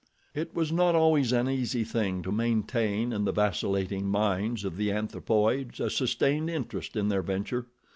[0.33, 4.91] It was not always an easy thing to maintain in the vacillating minds of the
[4.91, 7.67] anthropoids a sustained interest in their venture.